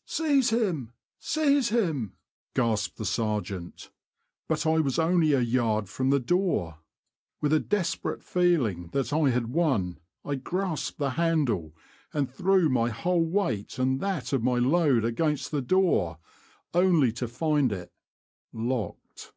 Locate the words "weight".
13.24-13.78